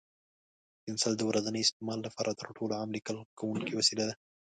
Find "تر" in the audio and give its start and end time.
2.39-2.47